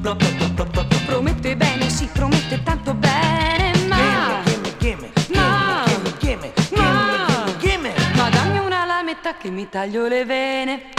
Promette 0.00 1.56
bene, 1.56 1.90
sì, 1.90 2.08
promette 2.12 2.62
tanto 2.62 2.94
bene, 2.94 3.72
ma... 3.88 3.96
Ma 8.16 8.28
dammi 8.30 8.58
una 8.58 8.84
lametta 8.84 9.36
che 9.36 9.50
mi 9.50 9.68
taglio 9.68 10.06
le 10.06 10.24
vene. 10.24 10.90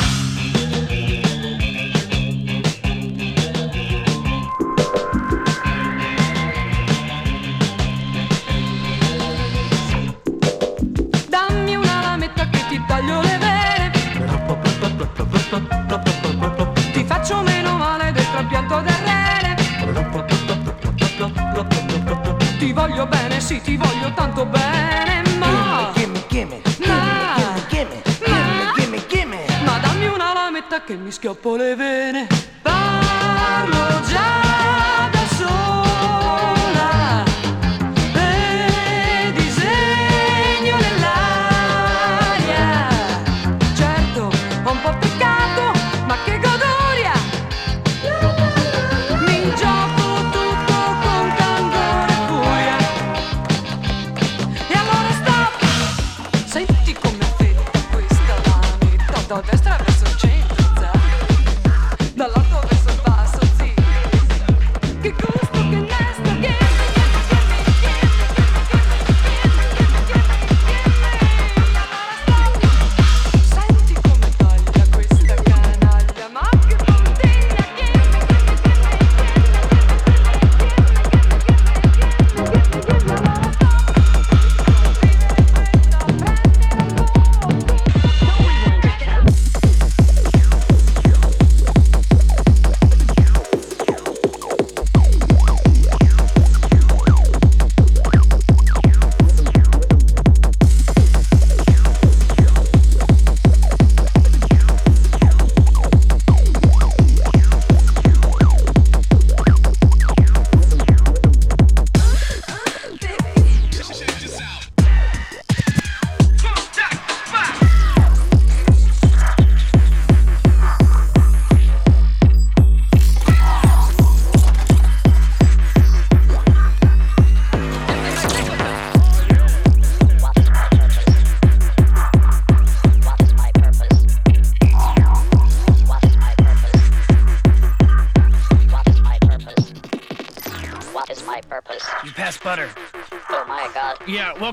Dammi 11.30 11.76
una 11.76 12.02
lametta 12.02 12.50
che 12.50 12.66
ti 12.70 12.82
taglio 12.86 13.22
le 13.22 13.38
vene. 13.38 13.48
Ti 22.60 22.74
voglio 22.74 23.08
bene, 23.08 23.40
sì, 23.40 23.62
ti 23.62 23.78
voglio 23.78 24.12
tanto 24.14 24.46
bene, 24.46 25.24
ma... 25.38 25.92
Gimme, 25.96 26.22
gimme, 26.28 26.62
Ma- 26.86 27.56
gimme, 27.70 28.02
gimme, 28.20 28.74
gimme, 28.76 29.08
gimme. 29.08 29.46
Ma 29.64 29.80
dammi 29.80 30.08
una 30.08 30.34
lametta 30.34 30.84
che 30.84 30.96
mi 30.96 31.10
schioppo 31.10 31.56
le 31.56 31.76
vene. 31.76 32.28
Parlo 32.62 34.02
già 34.06 34.49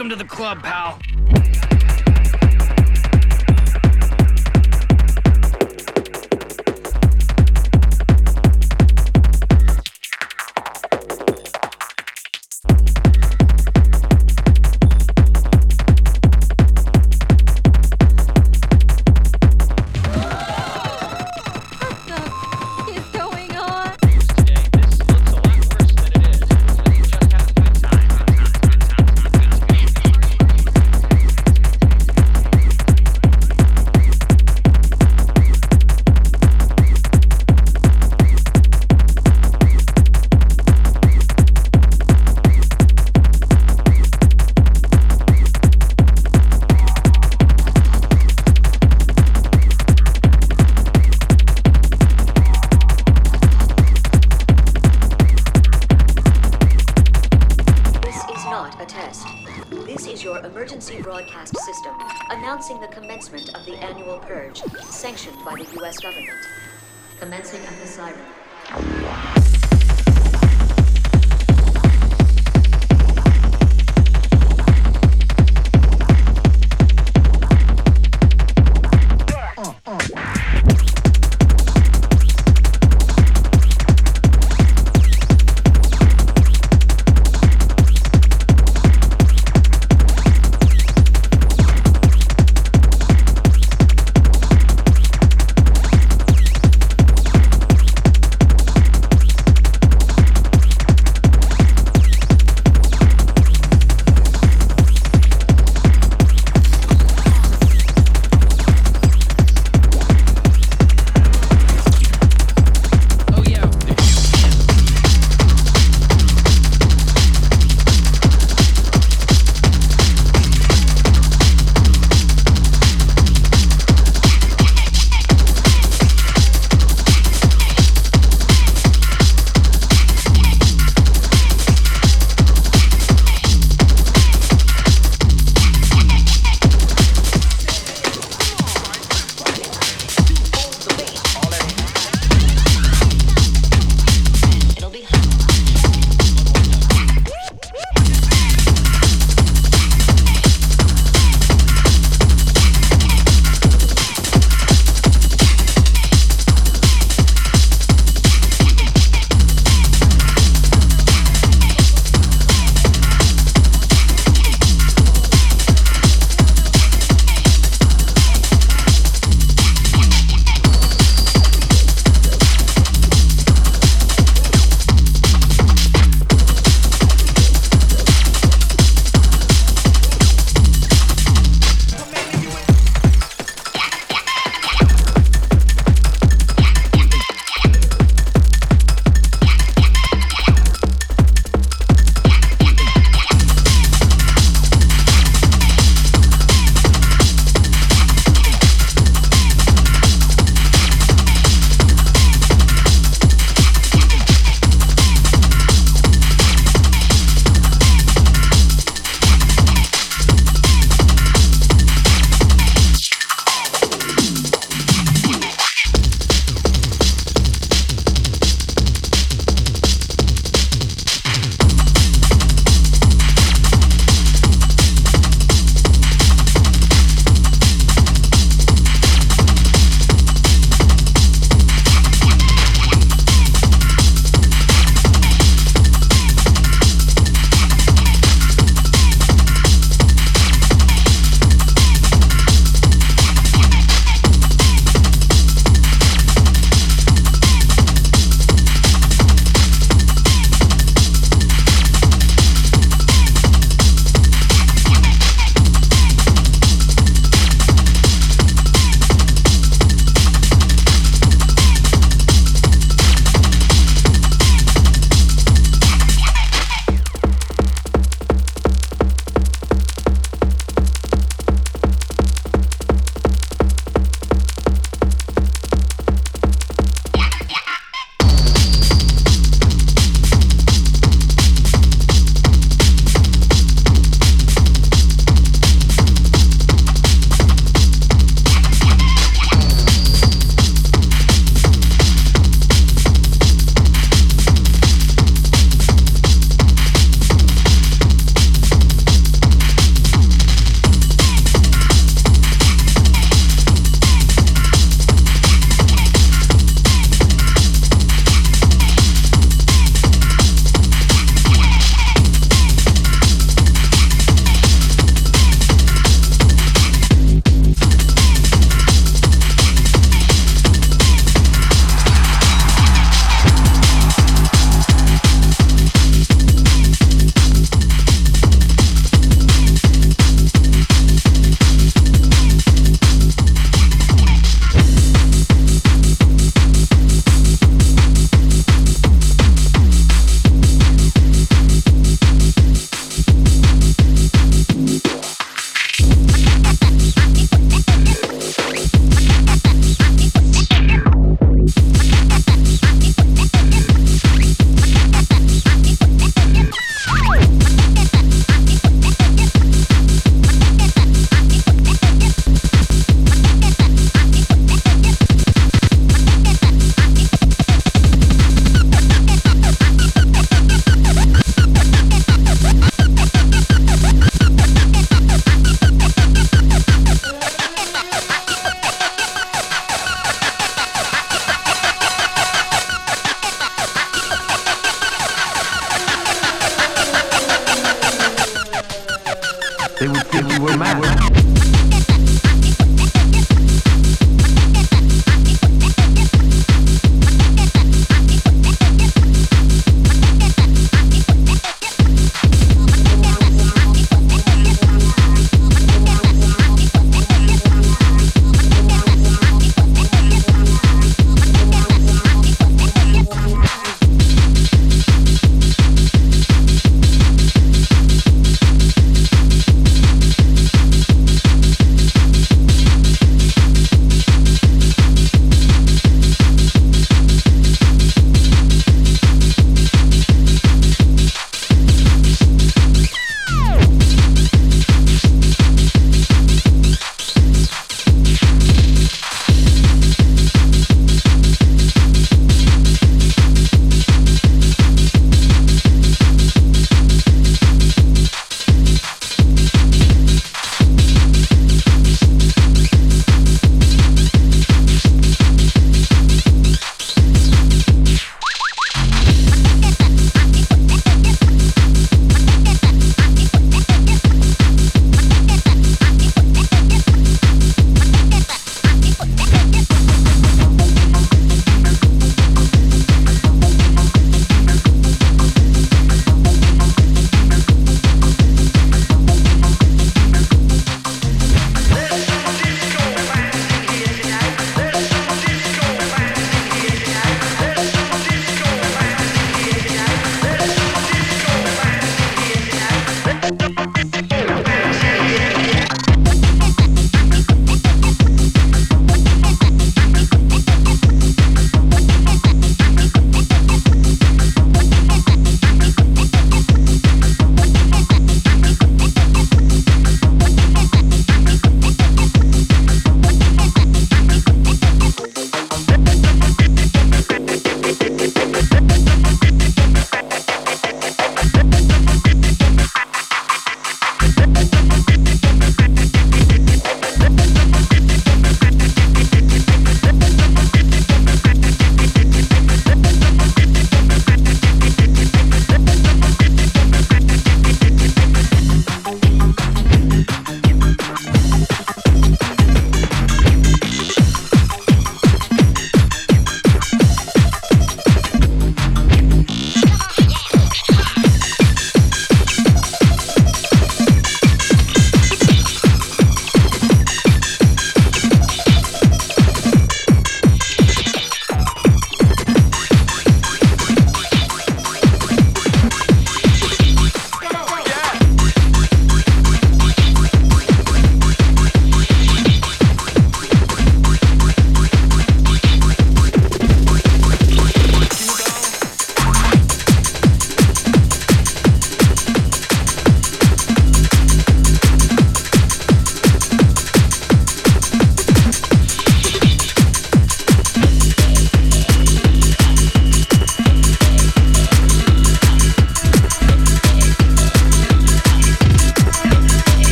welcome 0.00 0.16
to 0.18 0.24
the 0.24 0.30
club, 0.30 0.62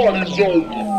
horizonte. 0.00 0.89